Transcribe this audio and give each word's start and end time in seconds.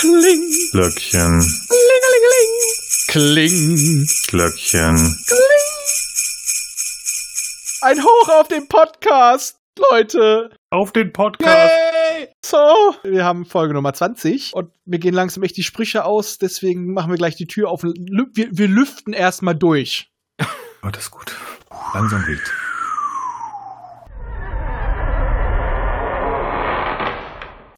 Kling. 0.00 0.50
Glöckchen. 0.72 1.40
Klingelingeling. 1.68 2.52
Kling. 3.08 4.06
Glöckchen. 4.28 4.96
Kling. 5.26 5.38
Ein 7.82 8.02
Hoch 8.02 8.28
auf 8.40 8.48
den 8.48 8.66
Podcast, 8.66 9.58
Leute. 9.90 10.50
Auf 10.70 10.92
den 10.92 11.12
Podcast. 11.12 11.70
Yay! 11.70 12.28
So, 12.44 12.94
wir 13.02 13.24
haben 13.24 13.44
Folge 13.44 13.74
Nummer 13.74 13.92
20 13.92 14.54
und 14.54 14.70
mir 14.86 14.98
gehen 14.98 15.12
langsam 15.14 15.42
echt 15.42 15.56
die 15.58 15.62
Sprüche 15.62 16.04
aus, 16.06 16.38
deswegen 16.38 16.94
machen 16.94 17.10
wir 17.10 17.18
gleich 17.18 17.36
die 17.36 17.46
Tür 17.46 17.68
auf. 17.68 17.82
Lü- 17.82 18.30
Wir, 18.34 18.48
wir 18.52 18.68
lüften 18.68 19.12
erstmal 19.12 19.54
durch. 19.54 20.10
Oh, 20.82 20.88
das 20.90 21.04
ist 21.04 21.10
gut. 21.10 21.34
Langsam 21.92 22.26
wild. 22.26 22.40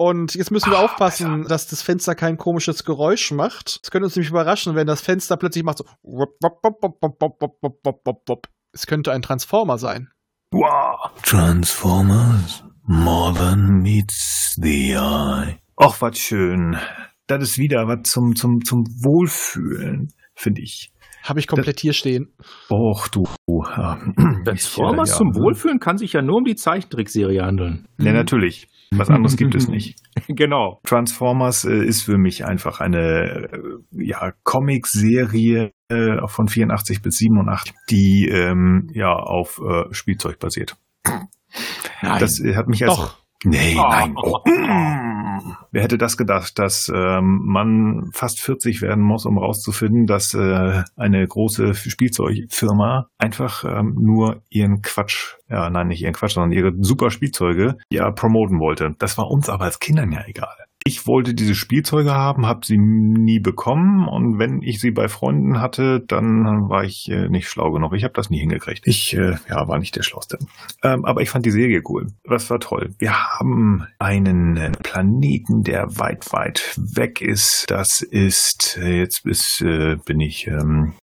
Und 0.05 0.35
jetzt 0.35 0.51
müssen 0.51 0.73
wir 0.73 0.79
ah, 0.79 0.85
aufpassen, 0.87 1.33
Alter. 1.33 1.49
dass 1.49 1.69
das 1.69 1.81
Fenster 1.81 2.17
kein 2.17 2.37
komisches 2.37 2.83
Geräusch 2.83 3.31
macht. 3.31 3.79
Es 3.85 3.93
könnte 3.93 4.07
uns 4.07 4.17
nämlich 4.17 4.31
überraschen, 4.31 4.75
wenn 4.75 4.89
das 4.89 5.01
Fenster 5.01 5.37
plötzlich 5.37 5.63
macht 5.63 5.79
so. 5.79 5.85
Es 8.73 8.87
könnte 8.89 9.13
ein 9.13 9.23
Transformer 9.23 9.79
sein. 9.79 10.09
Wow. 10.51 11.13
Transformers 11.23 12.65
more 12.83 13.33
than 13.33 13.81
meets 13.81 14.57
the 14.61 14.95
eye. 14.95 15.61
Och, 15.81 16.01
was 16.01 16.19
schön. 16.19 16.77
Das 17.29 17.41
ist 17.41 17.59
wieder 17.59 17.87
was 17.87 18.03
zum, 18.03 18.35
zum, 18.35 18.65
zum 18.65 18.85
Wohlfühlen, 19.05 20.13
finde 20.35 20.63
ich. 20.63 20.93
Habe 21.23 21.41
ich 21.41 21.47
komplett 21.47 21.81
hier 21.81 21.93
stehen. 21.93 22.33
Och, 22.71 23.09
du. 23.09 23.25
Transformers 24.45 25.11
Ja, 25.13 25.17
zum. 25.17 25.29
Wohlfühlen 25.35 25.79
kann 25.79 25.97
sich 25.97 26.13
ja 26.15 26.23
nur 26.23 26.39
um 26.39 26.45
die 26.45 26.57
Zeichentrickserie 26.57 27.43
handeln. 27.43 27.87
Ja, 27.99 28.13
natürlich. 28.13 28.69
Was 28.95 29.09
anderes 29.09 29.37
gibt 29.37 29.55
es 29.55 29.69
nicht. 29.69 29.99
genau. 30.29 30.81
Transformers 30.85 31.65
äh, 31.65 31.85
ist 31.85 32.03
für 32.03 32.19
mich 32.19 32.45
einfach 32.45 32.81
eine 32.81 33.49
äh, 33.51 33.59
ja, 33.93 34.33
Comic-Serie 34.43 35.71
äh, 35.89 36.17
von 36.27 36.49
84 36.49 37.01
bis 37.01 37.17
87, 37.17 37.73
die 37.91 38.29
ähm, 38.31 38.89
ja 38.93 39.13
auf 39.13 39.61
äh, 39.67 39.85
Spielzeug 39.95 40.39
basiert. 40.39 40.77
Nein. 42.03 42.19
Das 42.21 42.39
äh, 42.41 42.55
hat 42.55 42.69
mich 42.69 42.85
als 42.85 42.97
Doch. 42.97 43.19
Nee, 43.45 43.75
Oh. 43.77 43.89
nein. 43.91 44.15
Oh. 44.17 44.39
Wer 45.71 45.83
hätte 45.83 45.99
das 45.99 46.17
gedacht, 46.17 46.59
dass 46.59 46.91
ähm, 46.95 47.41
man 47.45 48.11
fast 48.13 48.41
40 48.41 48.83
werden 48.83 49.03
muss, 49.03 49.27
um 49.27 49.39
rauszufinden, 49.39 50.07
dass 50.07 50.35
äh, 50.35 50.83
eine 50.97 51.27
große 51.27 51.75
Spielzeugfirma 51.75 53.09
einfach 53.19 53.65
ähm, 53.65 53.97
nur 53.99 54.43
ihren 54.49 54.83
Quatsch, 54.83 55.35
ja, 55.49 55.71
nein, 55.71 55.89
nicht 55.89 56.03
ihren 56.03 56.15
Quatsch, 56.15 56.35
sondern 56.35 56.53
ihre 56.53 56.73
super 56.81 57.11
Spielzeuge 57.11 57.79
ja 57.91 58.11
promoten 58.11 58.59
wollte. 58.59 58.95
Das 58.99 59.19
war 59.19 59.31
uns 59.31 59.49
aber 59.49 59.65
als 59.65 59.79
Kindern 59.79 60.13
ja 60.13 60.23
egal. 60.27 60.57
Ich 60.85 61.07
wollte 61.07 61.35
diese 61.35 61.55
Spielzeuge 61.55 62.13
haben, 62.13 62.47
habe 62.47 62.67
sie 62.67 62.79
nie 62.79 63.39
bekommen 63.39 64.09
und 64.09 64.39
wenn 64.39 64.63
ich 64.63 64.81
sie 64.81 64.91
bei 64.91 65.09
Freunden 65.09 65.61
hatte, 65.61 66.01
dann 66.01 66.69
war 66.69 66.85
ich 66.85 67.09
äh, 67.11 67.29
nicht 67.29 67.49
schlau 67.49 67.71
genug. 67.71 67.95
Ich 67.95 68.05
habe 68.05 68.15
das 68.15 68.31
nie 68.31 68.41
hingekriegt. 68.41 68.87
Ich 68.87 69.15
äh, 69.15 69.37
ja, 69.49 69.69
war 69.69 69.79
nicht 69.79 69.95
der 69.95 70.03
Schlauste. 70.03 70.39
Ähm, 70.83 71.05
aber 71.05 71.21
ich 71.21 71.31
fand 71.31 71.47
die 71.47 71.51
Serie 71.51 71.83
cool. 71.89 72.09
Das 72.25 72.51
war 72.51 72.59
toll. 72.59 72.95
Wir 72.99 73.13
haben 73.15 73.87
einen 73.99 74.57
äh, 74.57 74.73
Planeten, 74.83 75.63
der 75.63 75.99
weit, 75.99 76.33
weit 76.33 76.77
weg 76.77 77.21
ist. 77.21 77.67
Das 77.69 78.01
ist, 78.01 78.79
äh, 78.83 78.99
jetzt 78.99 79.25
ist, 79.25 79.61
äh, 79.63 79.97
bin 80.05 80.21
ich 80.21 80.49
ähm, 80.49 80.95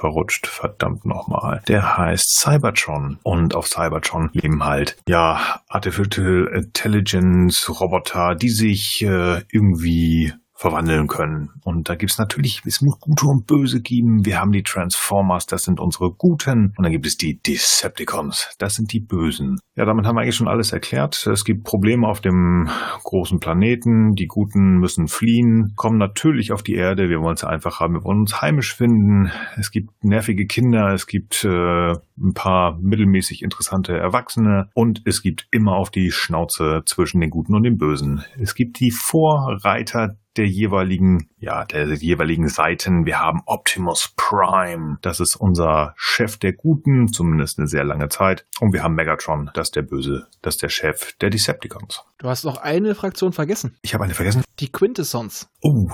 verrutscht, 0.00 0.46
verdammt 0.46 1.04
nochmal. 1.04 1.62
Der 1.68 1.98
heißt 1.98 2.40
Cybertron. 2.40 3.18
Und 3.22 3.54
auf 3.54 3.68
Cybertron 3.68 4.30
leben 4.32 4.64
halt, 4.64 4.96
ja, 5.08 5.60
Artificial 5.68 6.50
Intelligence 6.54 7.68
Roboter, 7.80 8.34
die 8.34 8.50
sich 8.50 9.02
äh, 9.02 9.42
irgendwie 9.50 10.32
verwandeln 10.60 11.06
können. 11.06 11.48
Und 11.64 11.88
da 11.88 11.94
gibt's 11.94 12.18
natürlich, 12.18 12.60
es 12.66 12.82
muss 12.82 13.00
Gute 13.00 13.24
und 13.24 13.46
Böse 13.46 13.80
geben. 13.80 14.26
Wir 14.26 14.38
haben 14.38 14.52
die 14.52 14.62
Transformers, 14.62 15.46
das 15.46 15.64
sind 15.64 15.80
unsere 15.80 16.12
Guten. 16.12 16.74
Und 16.76 16.82
dann 16.82 16.92
gibt 16.92 17.06
es 17.06 17.16
die 17.16 17.40
Decepticons, 17.40 18.56
das 18.58 18.74
sind 18.74 18.92
die 18.92 19.00
Bösen. 19.00 19.58
Ja, 19.74 19.86
damit 19.86 20.04
haben 20.04 20.16
wir 20.16 20.20
eigentlich 20.20 20.36
schon 20.36 20.48
alles 20.48 20.72
erklärt. 20.72 21.26
Es 21.26 21.46
gibt 21.46 21.64
Probleme 21.64 22.06
auf 22.06 22.20
dem 22.20 22.68
großen 23.04 23.40
Planeten. 23.40 24.14
Die 24.16 24.26
Guten 24.26 24.76
müssen 24.80 25.08
fliehen, 25.08 25.72
kommen 25.76 25.96
natürlich 25.96 26.52
auf 26.52 26.62
die 26.62 26.74
Erde. 26.74 27.08
Wir 27.08 27.20
wollen 27.20 27.36
es 27.36 27.44
einfach 27.44 27.80
haben. 27.80 27.94
Wir 27.94 28.04
wollen 28.04 28.20
uns 28.20 28.42
heimisch 28.42 28.74
finden. 28.74 29.30
Es 29.56 29.70
gibt 29.70 30.04
nervige 30.04 30.44
Kinder, 30.44 30.92
es 30.92 31.06
gibt 31.06 31.42
äh, 31.42 31.92
ein 31.92 32.34
paar 32.34 32.78
mittelmäßig 32.78 33.42
interessante 33.42 33.96
Erwachsene 33.96 34.68
und 34.74 35.00
es 35.06 35.22
gibt 35.22 35.48
immer 35.50 35.76
auf 35.76 35.90
die 35.90 36.10
Schnauze 36.10 36.82
zwischen 36.84 37.22
den 37.22 37.30
Guten 37.30 37.54
und 37.54 37.62
den 37.62 37.78
Bösen. 37.78 38.22
Es 38.38 38.54
gibt 38.54 38.78
die 38.80 38.90
Vorreiter 38.90 40.16
der 40.36 40.46
jeweiligen, 40.46 41.29
ja, 41.40 41.64
der 41.64 41.86
jeweiligen 41.94 42.48
Seiten. 42.48 43.06
Wir 43.06 43.18
haben 43.18 43.40
Optimus 43.46 44.12
Prime. 44.16 44.98
Das 45.02 45.20
ist 45.20 45.36
unser 45.36 45.94
Chef 45.96 46.36
der 46.36 46.52
Guten, 46.52 47.08
zumindest 47.12 47.58
eine 47.58 47.66
sehr 47.66 47.84
lange 47.84 48.08
Zeit. 48.08 48.46
Und 48.60 48.72
wir 48.72 48.82
haben 48.82 48.94
Megatron, 48.94 49.50
das 49.54 49.68
ist 49.68 49.76
der 49.76 49.82
Böse, 49.82 50.26
das 50.42 50.54
ist 50.54 50.62
der 50.62 50.68
Chef 50.68 51.14
der 51.20 51.30
Decepticons. 51.30 52.04
Du 52.18 52.28
hast 52.28 52.44
noch 52.44 52.58
eine 52.58 52.94
Fraktion 52.94 53.32
vergessen. 53.32 53.76
Ich 53.80 53.94
habe 53.94 54.04
eine 54.04 54.12
vergessen. 54.12 54.44
Die 54.58 54.70
Quintessons. 54.70 55.48
Oh, 55.62 55.88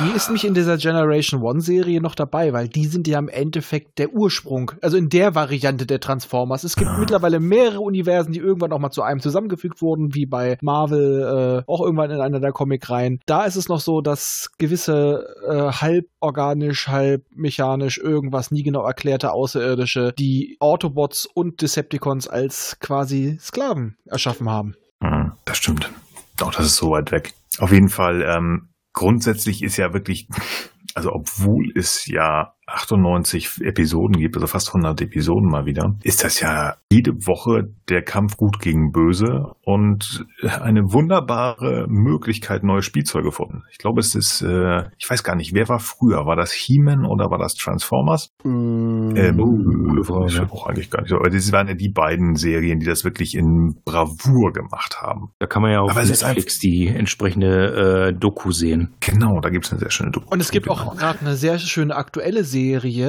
Die 0.00 0.16
ist 0.16 0.28
nämlich 0.28 0.46
in 0.46 0.54
dieser 0.54 0.78
Generation 0.78 1.42
One 1.42 1.60
Serie 1.60 2.00
noch 2.00 2.14
dabei, 2.14 2.54
weil 2.54 2.66
die 2.66 2.86
sind 2.86 3.06
ja 3.06 3.18
im 3.18 3.28
Endeffekt 3.28 3.98
der 3.98 4.14
Ursprung. 4.14 4.72
Also 4.80 4.96
in 4.96 5.10
der 5.10 5.34
Variante 5.34 5.84
der 5.84 6.00
Transformers. 6.00 6.64
Es 6.64 6.76
gibt 6.76 6.98
mittlerweile 6.98 7.40
mehrere 7.40 7.80
Universen, 7.80 8.32
die 8.32 8.38
irgendwann 8.38 8.72
auch 8.72 8.78
mal 8.78 8.90
zu 8.90 9.02
einem 9.02 9.20
zusammengefügt 9.20 9.82
wurden, 9.82 10.14
wie 10.14 10.24
bei 10.24 10.56
Marvel, 10.62 11.62
äh, 11.66 11.70
auch 11.70 11.82
irgendwann 11.82 12.10
in 12.10 12.22
einer 12.22 12.40
der 12.40 12.52
Comic-Reihen. 12.52 13.20
Da 13.26 13.44
ist 13.44 13.56
es 13.56 13.68
noch 13.68 13.80
so, 13.80 14.00
dass 14.00 14.50
gewisse 14.56 14.85
äh, 14.92 15.72
halb 15.72 16.06
organisch, 16.20 16.88
halb 16.88 17.24
mechanisch, 17.30 17.98
irgendwas 17.98 18.50
nie 18.50 18.62
genau 18.62 18.84
erklärte 18.84 19.32
Außerirdische, 19.32 20.12
die 20.18 20.56
Autobots 20.60 21.26
und 21.26 21.62
Decepticons 21.62 22.28
als 22.28 22.78
quasi 22.80 23.38
Sklaven 23.40 23.96
erschaffen 24.06 24.48
haben. 24.48 24.74
Hm, 25.02 25.32
Das 25.44 25.58
stimmt. 25.58 25.90
Doch, 26.36 26.52
das 26.54 26.66
ist 26.66 26.76
so 26.76 26.90
weit 26.90 27.12
weg. 27.12 27.34
Auf 27.58 27.72
jeden 27.72 27.88
Fall, 27.88 28.22
ähm, 28.22 28.68
grundsätzlich 28.92 29.62
ist 29.62 29.76
ja 29.76 29.92
wirklich, 29.92 30.28
also 30.94 31.12
obwohl 31.12 31.72
es 31.74 32.06
ja 32.06 32.55
98 32.66 33.60
Episoden 33.62 34.18
gibt, 34.20 34.36
also 34.36 34.46
fast 34.46 34.68
100 34.68 35.00
Episoden 35.02 35.48
mal 35.48 35.66
wieder, 35.66 35.94
ist 36.02 36.24
das 36.24 36.40
ja 36.40 36.74
jede 36.90 37.12
Woche 37.26 37.64
der 37.88 38.02
Kampf 38.02 38.36
gut 38.36 38.58
gegen 38.60 38.90
böse 38.92 39.52
und 39.62 40.26
eine 40.42 40.92
wunderbare 40.92 41.86
Möglichkeit, 41.88 42.64
neue 42.64 42.82
Spielzeuge 42.82 43.26
gefunden. 43.26 43.62
Ich 43.72 43.78
glaube, 43.78 44.00
es 44.00 44.14
ist, 44.14 44.42
äh, 44.42 44.84
ich 44.98 45.08
weiß 45.08 45.22
gar 45.22 45.36
nicht, 45.36 45.54
wer 45.54 45.68
war 45.68 45.78
früher? 45.78 46.26
War 46.26 46.36
das 46.36 46.52
He-Man 46.52 47.04
oder 47.06 47.30
war 47.30 47.38
das 47.38 47.54
Transformers? 47.54 48.30
Ähm, 48.44 49.36
gute 49.36 50.04
Frage. 50.04 50.26
ich 50.26 50.40
auch 50.40 50.66
eigentlich 50.66 50.90
gar 50.90 51.00
nicht 51.02 51.10
so. 51.10 51.16
Aber 51.16 51.30
das 51.30 51.50
waren 51.52 51.68
ja 51.68 51.74
die 51.74 51.88
beiden 51.90 52.34
Serien, 52.36 52.78
die 52.78 52.86
das 52.86 53.04
wirklich 53.04 53.34
in 53.34 53.76
Bravour 53.84 54.52
gemacht 54.52 55.00
haben. 55.00 55.30
Da 55.38 55.46
kann 55.46 55.62
man 55.62 55.72
ja 55.72 55.80
auf 55.80 55.90
Aber 55.90 56.04
Netflix 56.04 56.58
die 56.58 56.88
entsprechende 56.88 58.08
äh, 58.08 58.18
Doku 58.18 58.50
sehen. 58.50 58.94
Genau, 59.00 59.40
da 59.40 59.50
gibt 59.50 59.64
es 59.66 59.72
eine 59.72 59.80
sehr 59.80 59.90
schöne 59.90 60.10
Doku. 60.10 60.26
Und 60.30 60.40
es 60.40 60.50
gibt 60.50 60.66
Genau. 60.66 60.78
auch 60.78 60.96
gerade 60.96 61.20
eine 61.20 61.36
sehr 61.36 61.58
schöne 61.58 61.94
aktuelle 61.94 62.44
Serie, 62.44 62.55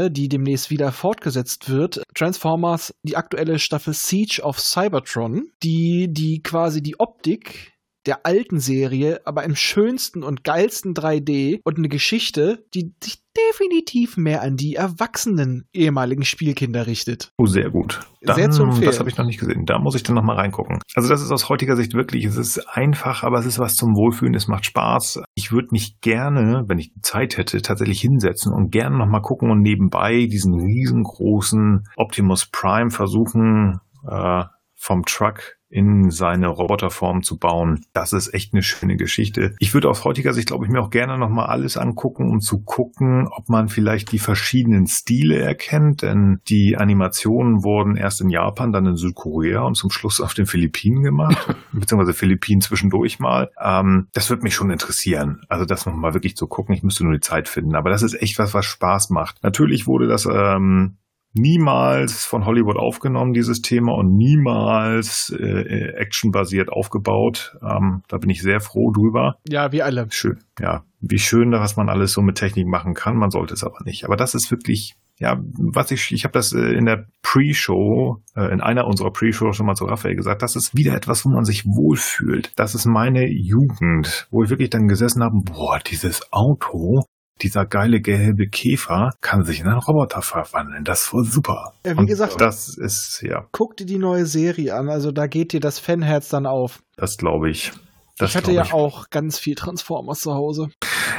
die 0.09 0.29
demnächst 0.29 0.69
wieder 0.69 0.91
fortgesetzt 0.91 1.69
wird. 1.69 2.03
Transformers, 2.13 2.93
die 3.03 3.15
aktuelle 3.15 3.59
Staffel 3.59 3.93
Siege 3.93 4.41
of 4.43 4.59
Cybertron, 4.59 5.49
die, 5.63 6.11
die 6.11 6.41
quasi 6.43 6.81
die 6.81 6.99
Optik 6.99 7.76
der 8.07 8.25
alten 8.25 8.59
Serie, 8.59 9.21
aber 9.25 9.43
im 9.43 9.55
schönsten 9.55 10.23
und 10.23 10.43
geilsten 10.43 10.93
3D 10.93 11.59
und 11.63 11.77
eine 11.77 11.89
Geschichte, 11.89 12.65
die 12.73 12.93
sich 13.03 13.21
definitiv 13.37 14.17
mehr 14.17 14.41
an 14.41 14.57
die 14.57 14.75
erwachsenen 14.75 15.67
ehemaligen 15.73 16.25
Spielkinder 16.25 16.87
richtet. 16.87 17.31
Oh, 17.37 17.45
sehr 17.45 17.69
gut. 17.69 17.99
Dann, 18.21 18.35
Sehr 18.35 18.49
zu 18.49 18.63
empfehlen. 18.63 18.85
Das 18.85 18.99
habe 18.99 19.09
ich 19.09 19.17
noch 19.17 19.25
nicht 19.25 19.39
gesehen. 19.39 19.65
Da 19.65 19.77
muss 19.77 19.95
ich 19.95 20.03
dann 20.03 20.15
noch 20.15 20.23
mal 20.23 20.35
reingucken. 20.35 20.79
Also 20.95 21.07
das 21.07 21.21
ist 21.21 21.31
aus 21.31 21.49
heutiger 21.49 21.75
Sicht 21.75 21.93
wirklich, 21.93 22.25
es 22.25 22.35
ist 22.35 22.57
einfach, 22.67 23.23
aber 23.23 23.39
es 23.39 23.45
ist 23.45 23.59
was 23.59 23.75
zum 23.75 23.95
Wohlfühlen, 23.95 24.33
es 24.33 24.47
macht 24.47 24.65
Spaß. 24.65 25.21
Ich 25.35 25.51
würde 25.51 25.67
mich 25.71 26.01
gerne, 26.01 26.63
wenn 26.67 26.79
ich 26.79 26.93
die 26.93 27.01
Zeit 27.01 27.37
hätte, 27.37 27.61
tatsächlich 27.61 28.01
hinsetzen 28.01 28.53
und 28.53 28.71
gerne 28.71 28.97
noch 28.97 29.07
mal 29.07 29.21
gucken 29.21 29.51
und 29.51 29.61
nebenbei 29.61 30.25
diesen 30.25 30.55
riesengroßen 30.55 31.87
Optimus 31.95 32.47
Prime 32.47 32.89
versuchen, 32.89 33.79
äh, 34.09 34.43
vom 34.75 35.03
Truck 35.05 35.56
in 35.69 36.11
seine 36.11 36.47
Roboterform 36.47 37.23
zu 37.23 37.37
bauen. 37.37 37.85
Das 37.93 38.13
ist 38.13 38.33
echt 38.33 38.53
eine 38.53 38.63
schöne 38.63 38.95
Geschichte. 38.95 39.55
Ich 39.59 39.73
würde 39.73 39.89
aus 39.89 40.05
heutiger 40.05 40.33
Sicht, 40.33 40.47
glaube 40.47 40.65
ich, 40.65 40.71
mir 40.71 40.81
auch 40.81 40.89
gerne 40.89 41.17
noch 41.17 41.29
mal 41.29 41.45
alles 41.45 41.77
angucken, 41.77 42.29
um 42.29 42.39
zu 42.39 42.61
gucken, 42.61 43.27
ob 43.29 43.49
man 43.49 43.67
vielleicht 43.67 44.11
die 44.11 44.19
verschiedenen 44.19 44.87
Stile 44.87 45.39
erkennt. 45.39 46.01
Denn 46.01 46.39
die 46.47 46.77
Animationen 46.77 47.63
wurden 47.63 47.97
erst 47.97 48.21
in 48.21 48.29
Japan, 48.29 48.71
dann 48.71 48.85
in 48.85 48.95
Südkorea 48.95 49.61
und 49.61 49.75
zum 49.75 49.89
Schluss 49.89 50.21
auf 50.21 50.33
den 50.33 50.45
Philippinen 50.45 51.03
gemacht, 51.03 51.55
beziehungsweise 51.73 52.13
Philippinen 52.13 52.61
zwischendurch 52.61 53.19
mal. 53.19 53.51
Ähm, 53.61 54.07
das 54.13 54.29
würde 54.29 54.43
mich 54.43 54.55
schon 54.55 54.71
interessieren. 54.71 55.41
Also 55.49 55.65
das 55.65 55.85
noch 55.85 55.93
mal 55.93 56.13
wirklich 56.13 56.37
zu 56.37 56.47
gucken. 56.47 56.75
Ich 56.75 56.83
müsste 56.83 57.03
nur 57.03 57.13
die 57.13 57.19
Zeit 57.19 57.49
finden. 57.49 57.75
Aber 57.75 57.89
das 57.89 58.03
ist 58.03 58.21
echt 58.21 58.39
was, 58.39 58.53
was 58.53 58.65
Spaß 58.65 59.09
macht. 59.09 59.43
Natürlich 59.43 59.87
wurde 59.87 60.07
das 60.07 60.25
ähm, 60.25 60.97
niemals 61.37 62.25
von 62.25 62.45
Hollywood 62.45 62.77
aufgenommen, 62.77 63.33
dieses 63.33 63.61
Thema, 63.61 63.93
und 63.93 64.15
niemals 64.15 65.33
äh, 65.37 65.93
actionbasiert 65.95 66.69
aufgebaut. 66.69 67.55
Ähm, 67.61 68.01
da 68.07 68.17
bin 68.17 68.29
ich 68.29 68.41
sehr 68.41 68.59
froh 68.59 68.91
drüber. 68.91 69.35
Ja, 69.47 69.71
wie 69.71 69.81
alle. 69.81 70.07
Schön, 70.09 70.39
ja. 70.59 70.83
Wie 70.99 71.19
schön, 71.19 71.51
was 71.51 71.77
man 71.77 71.89
alles 71.89 72.13
so 72.13 72.21
mit 72.21 72.37
Technik 72.37 72.67
machen 72.67 72.93
kann. 72.93 73.17
Man 73.17 73.29
sollte 73.29 73.53
es 73.53 73.63
aber 73.63 73.83
nicht. 73.85 74.05
Aber 74.05 74.15
das 74.15 74.33
ist 74.33 74.49
wirklich 74.49 74.95
ja, 75.19 75.41
was 75.57 75.91
ich, 75.91 76.11
ich 76.11 76.23
habe 76.25 76.33
das 76.33 76.53
äh, 76.53 76.59
in 76.59 76.85
der 76.85 77.07
Pre-Show, 77.23 78.21
äh, 78.35 78.51
in 78.53 78.61
einer 78.61 78.85
unserer 78.85 79.11
Pre-Show 79.11 79.51
schon 79.51 79.65
mal 79.65 79.75
zu 79.75 79.85
Raphael 79.85 80.15
gesagt, 80.15 80.43
das 80.43 80.55
ist 80.55 80.77
wieder 80.77 80.93
etwas, 80.93 81.25
wo 81.25 81.29
man 81.29 81.43
sich 81.43 81.65
wohlfühlt. 81.65 82.51
Das 82.55 82.75
ist 82.75 82.85
meine 82.85 83.27
Jugend, 83.27 84.27
wo 84.29 84.43
ich 84.43 84.49
wirklich 84.49 84.69
dann 84.69 84.87
gesessen 84.87 85.23
habe, 85.23 85.39
boah, 85.41 85.79
dieses 85.79 86.31
Auto, 86.31 87.03
dieser 87.41 87.65
geile 87.65 88.01
gelbe 88.01 88.47
Käfer 88.47 89.11
kann 89.21 89.43
sich 89.43 89.59
in 89.61 89.67
einen 89.67 89.79
Roboter 89.79 90.21
verwandeln. 90.21 90.83
Das 90.83 91.13
war 91.13 91.23
super. 91.23 91.73
Ja, 91.85 91.93
wie 91.95 91.99
Und 91.99 92.07
gesagt- 92.07 92.39
das 92.41 92.77
ist, 92.77 93.21
ja, 93.21 93.45
Guck 93.51 93.77
dir 93.77 93.85
die 93.85 93.97
neue 93.97 94.25
Serie 94.25 94.75
an, 94.75 94.89
also 94.89 95.11
da 95.11 95.27
geht 95.27 95.53
dir 95.53 95.59
das 95.59 95.79
Fanherz 95.79 96.29
dann 96.29 96.45
auf. 96.45 96.79
das 96.95 97.17
glaube 97.17 97.49
ich. 97.49 97.71
Das 98.19 98.31
ich 98.31 98.35
hatte 98.35 98.51
glaub 98.51 98.67
ja 98.67 98.73
auch 98.73 99.09
ganz 99.09 99.37
viel 99.39 99.55
Transformers 99.55 100.21
zu 100.21 100.33
Hause. 100.33 100.69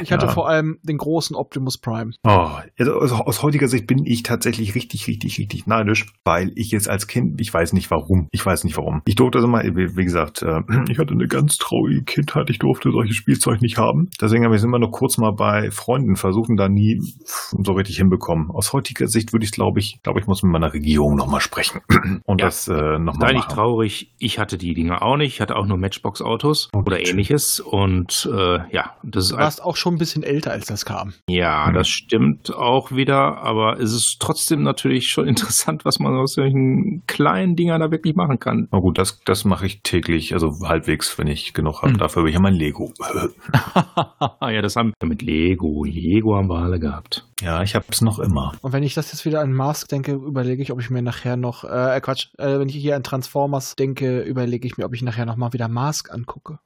Ich 0.01 0.11
hatte 0.11 0.25
Ja. 0.27 0.31
vor 0.31 0.47
allem 0.49 0.79
den 0.83 0.97
großen 0.97 1.35
Optimus 1.35 1.77
Prime. 1.77 2.11
Oh, 2.23 2.49
also 2.77 2.93
aus, 2.93 3.41
heutiger 3.43 3.67
Sicht 3.67 3.87
bin 3.87 4.05
ich 4.05 4.23
tatsächlich 4.23 4.75
richtig, 4.75 5.07
richtig, 5.07 5.39
richtig 5.39 5.65
neidisch, 5.67 6.07
weil 6.25 6.51
ich 6.55 6.71
jetzt 6.71 6.89
als 6.89 7.07
Kind, 7.07 7.39
ich 7.41 7.53
weiß 7.53 7.73
nicht 7.73 7.89
warum, 7.91 8.27
ich 8.31 8.45
weiß 8.45 8.63
nicht 8.63 8.77
warum. 8.77 9.01
Ich 9.05 9.15
durfte 9.15 9.37
das 9.39 9.45
immer, 9.45 9.63
wie, 9.63 10.03
gesagt, 10.03 10.41
äh, 10.41 10.61
ich 10.89 10.99
hatte 10.99 11.13
eine 11.13 11.27
ganz 11.27 11.57
traurige 11.57 12.03
Kindheit, 12.03 12.49
ich 12.49 12.59
durfte 12.59 12.91
solches 12.91 13.15
Spielzeug 13.15 13.61
nicht 13.61 13.77
haben. 13.77 14.09
Deswegen 14.21 14.43
habe 14.45 14.55
ich 14.55 14.59
es 14.59 14.65
immer 14.65 14.79
nur 14.79 14.91
kurz 14.91 15.17
mal 15.17 15.31
bei 15.31 15.71
Freunden 15.71 16.15
versucht 16.15 16.49
und 16.49 16.57
da 16.57 16.69
nie 16.69 16.99
so 17.25 17.71
richtig 17.73 17.97
hinbekommen. 17.97 18.49
Aus 18.51 18.73
heutiger 18.73 19.07
Sicht 19.07 19.33
würde 19.33 19.45
ich, 19.45 19.51
glaube 19.51 19.79
ich, 19.79 19.99
glaube 20.03 20.19
ich, 20.19 20.27
muss 20.27 20.43
mit 20.43 20.51
meiner 20.51 20.73
Regierung 20.73 21.15
nochmal 21.15 21.41
sprechen 21.41 21.81
und 22.25 22.39
Ja. 22.41 22.47
das 22.47 22.67
äh, 22.67 22.99
nochmal 22.99 23.29
Sei 23.29 23.33
nicht 23.35 23.49
traurig, 23.49 24.13
ich 24.19 24.39
hatte 24.39 24.57
die 24.57 24.73
Dinge 24.73 25.01
auch 25.01 25.17
nicht. 25.17 25.33
Ich 25.35 25.41
hatte 25.41 25.55
auch 25.55 25.65
nur 25.65 25.77
Matchbox-Autos 25.77 26.69
Oh, 26.73 26.81
oder 26.89 26.99
ähnliches. 27.07 27.59
Und 27.59 28.29
äh, 28.31 28.59
ja, 28.73 28.95
das 29.03 29.25
ist 29.25 29.31
Du 29.31 29.37
warst 29.37 29.61
auch 29.63 29.75
schon 29.75 29.95
ein 29.95 29.97
bisschen 29.97 30.23
älter, 30.23 30.51
als 30.51 30.65
das 30.67 30.85
kam. 30.85 31.13
Ja, 31.29 31.67
Hm. 31.67 31.73
das 31.73 31.87
stimmt 31.87 32.53
auch 32.53 32.91
wieder, 32.91 33.37
aber 33.37 33.79
es 33.79 33.93
ist 33.93 34.17
trotzdem 34.19 34.63
natürlich 34.63 35.07
schon 35.09 35.27
interessant, 35.33 35.85
was 35.85 35.99
man 35.99 36.15
aus 36.15 36.33
solchen 36.33 37.03
kleinen 37.07 37.55
Dingern 37.55 37.79
da 37.81 37.91
wirklich 37.91 38.15
machen 38.15 38.39
kann. 38.39 38.67
Na 38.71 38.79
gut, 38.79 38.97
das, 38.97 39.19
das 39.25 39.45
mache 39.45 39.65
ich 39.65 39.81
täglich, 39.83 40.33
also 40.33 40.49
halbwegs, 40.67 41.17
wenn 41.17 41.27
ich 41.27 41.53
genug 41.53 41.81
habe. 41.81 41.91
Hm. 41.93 41.97
Dafür 41.99 42.21
habe 42.21 42.29
ich 42.29 42.35
ja 42.35 42.41
mein 42.41 42.53
Lego. 42.55 42.91
ja, 44.41 44.61
das 44.61 44.75
haben 44.75 44.93
wir 44.99 45.07
mit 45.07 45.21
Lego. 45.21 45.83
Lego 45.85 46.35
haben 46.35 46.47
wir 46.49 46.59
alle 46.59 46.79
gehabt. 46.79 47.25
ja, 47.41 47.61
ich 47.63 47.75
habe 47.75 47.85
es 47.89 48.01
noch 48.01 48.19
immer. 48.19 48.53
Und 48.61 48.73
wenn 48.73 48.83
ich 48.83 48.93
das 48.93 49.11
jetzt 49.11 49.25
wieder 49.25 49.41
an 49.41 49.53
Mask 49.53 49.87
denke, 49.89 50.13
überlege 50.13 50.61
ich, 50.61 50.71
ob 50.71 50.79
ich 50.81 50.89
mir 50.89 51.01
nachher 51.01 51.37
noch, 51.37 51.63
äh, 51.63 51.99
Quatsch, 52.01 52.27
äh, 52.37 52.59
wenn 52.59 52.69
ich 52.69 52.75
hier 52.75 52.95
an 52.95 53.03
Transformers 53.03 53.75
denke, 53.75 54.21
überlege 54.21 54.67
ich 54.67 54.77
mir, 54.77 54.85
ob 54.85 54.93
ich 54.93 55.01
nachher 55.01 55.25
noch 55.25 55.35
mal 55.37 55.53
wieder 55.53 55.67
Mask 55.67 56.11
angucke. 56.11 56.59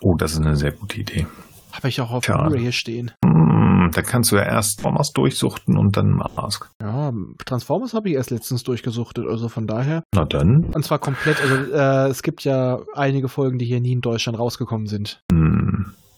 Oh, 0.00 0.14
das 0.16 0.32
ist 0.32 0.40
eine 0.40 0.56
sehr 0.56 0.72
gute 0.72 1.00
Idee. 1.00 1.26
Habe 1.72 1.88
ich 1.88 2.00
auch 2.00 2.10
auf. 2.10 2.24
Blu-ray 2.24 2.60
hier 2.60 2.72
stehen. 2.72 3.10
Hm, 3.22 3.90
da 3.92 4.00
kannst 4.00 4.32
du 4.32 4.36
ja 4.36 4.42
erst 4.42 4.80
Thomas 4.82 5.12
durchsuchten 5.12 5.76
und 5.76 5.96
dann 5.96 6.16
Mask. 6.34 6.70
Ja, 6.80 7.12
Transformers 7.44 7.92
habe 7.92 8.08
ich 8.08 8.14
erst 8.14 8.30
letztens 8.30 8.62
durchgesuchtet, 8.62 9.26
also 9.28 9.48
von 9.48 9.66
daher. 9.66 10.02
Na 10.14 10.24
dann. 10.24 10.70
Und 10.72 10.84
zwar 10.84 10.98
komplett, 10.98 11.40
also 11.42 11.72
äh, 11.72 12.08
es 12.08 12.22
gibt 12.22 12.44
ja 12.44 12.78
einige 12.94 13.28
Folgen, 13.28 13.58
die 13.58 13.66
hier 13.66 13.80
nie 13.80 13.92
in 13.92 14.00
Deutschland 14.00 14.38
rausgekommen 14.38 14.86
sind. 14.86 15.20
Hm, 15.30 15.45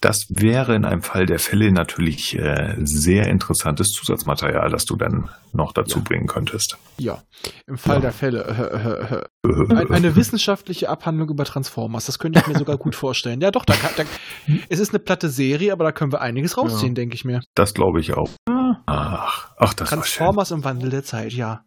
das 0.00 0.26
wäre 0.30 0.74
in 0.76 0.84
einem 0.84 1.02
Fall 1.02 1.26
der 1.26 1.38
Fälle 1.38 1.72
natürlich 1.72 2.38
äh, 2.38 2.74
sehr 2.78 3.26
interessantes 3.28 3.88
Zusatzmaterial, 3.90 4.70
das 4.70 4.84
du 4.84 4.96
dann 4.96 5.28
noch 5.52 5.72
dazu 5.72 5.98
Ja. 5.98 6.04
bringen 6.04 6.26
könntest. 6.26 6.78
Ja, 6.98 7.22
im 7.66 7.76
Fall 7.76 7.96
Ja. 7.96 8.00
der 8.02 8.12
Fälle. 8.12 8.44
Äh, 8.44 9.48
äh, 9.48 9.50
äh, 9.50 9.76
ein, 9.76 9.90
eine 9.90 10.16
wissenschaftliche 10.16 10.88
Abhandlung 10.88 11.28
über 11.30 11.44
Transformers, 11.44 12.06
das 12.06 12.18
könnte 12.18 12.40
ich 12.40 12.46
mir 12.46 12.56
sogar 12.58 12.76
gut 12.76 12.94
vorstellen. 12.94 13.40
Ja, 13.40 13.50
doch, 13.50 13.64
da, 13.64 13.74
kann- 13.74 13.90
da, 13.96 14.04
es 14.68 14.78
ist 14.78 14.90
eine 14.90 14.98
platte 15.00 15.28
Serie, 15.30 15.72
aber 15.72 15.84
da 15.84 15.92
können 15.92 16.12
wir 16.12 16.20
einiges 16.20 16.56
rausziehen, 16.58 16.94
denke 16.94 17.14
ich 17.14 17.24
mir. 17.24 17.40
Das 17.54 17.74
glaube 17.74 18.00
ich 18.00 18.14
auch. 18.14 18.30
Ach, 18.86 19.50
ach, 19.58 19.74
das 19.74 19.90
war 19.90 20.04
schön. 20.04 20.16
Transformers 20.18 20.50
im 20.50 20.64
Wandel 20.64 20.90
der 20.90 21.02
Zeit, 21.02 21.32
ja. 21.32 21.62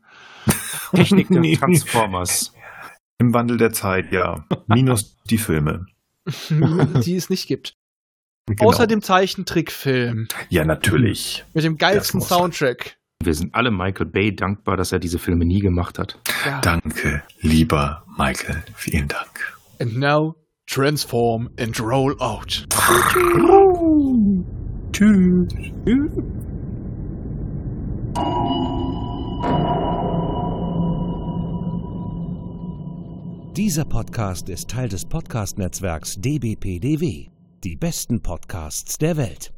Technik 0.93 1.27
der. 1.29 1.41
Transformers. 1.59 2.53
Im 3.19 3.33
Wandel 3.33 3.57
der 3.57 3.71
Zeit, 3.71 4.11
ja. 4.11 4.45
Minus 4.67 5.15
die 5.29 5.37
Filme. 5.37 5.85
die 6.49 7.15
es 7.15 7.29
nicht 7.29 7.47
gibt. 7.47 7.73
Genau. 8.55 8.69
Außer 8.69 8.87
dem 8.87 9.01
Zeichentrickfilm 9.01 10.27
Ja, 10.49 10.65
natürlich. 10.65 11.43
mit 11.53 11.63
dem 11.63 11.77
geilsten. 11.77 12.21
Soundtrack. 12.21 12.97
Wir 13.23 13.33
sind 13.35 13.53
alle 13.53 13.69
Michael 13.71 14.07
Bay 14.07 14.35
dankbar, 14.35 14.77
dass 14.77 14.91
er 14.91 14.99
diese 14.99 15.19
Filme 15.19 15.45
nie 15.45 15.59
gemacht 15.59 15.99
hat. 15.99 16.17
Ja. 16.45 16.59
Danke, 16.61 17.21
lieber 17.41 18.03
Michael. 18.17 18.63
Vielen 18.75 19.07
Dank. 19.07 19.55
And 19.79 19.97
now 19.97 20.35
transform 20.65 21.49
and 21.59 21.79
roll 21.79 22.15
out. 22.19 22.65
Tschüss. 24.91 25.47
Dieser 33.55 33.85
Podcast 33.85 34.49
ist 34.49 34.69
Teil 34.69 34.89
des 34.89 35.05
Podcast-Netzwerks 35.05 36.15
dbpdw. 36.19 37.29
Die 37.63 37.75
besten 37.75 38.23
Podcasts 38.23 38.97
der 38.97 39.17
Welt. 39.17 39.53